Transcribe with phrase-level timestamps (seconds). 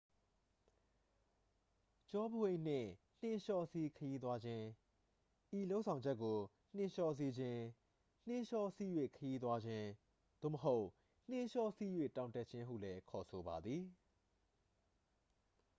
[2.09, 2.89] ကျောပိုးအိတ်နှင့်
[3.21, 4.65] နှင်းလျှောစီး ခရီးသွားခြင်း
[5.59, 6.39] ဤလုပ်ဆောင်ချက်ကို
[6.75, 7.61] နှင်းလျှောစီးခြင်း
[8.27, 9.87] နှင်းလျှောစီး၍ ခရီးသွားခြင်း
[10.41, 10.85] သို့မဟုတ်
[11.29, 13.81] နှင်းလျှောစီး၍ တောင်တက်ခြင်း ဟုလည်း ခေါ်ဆိုပါသည်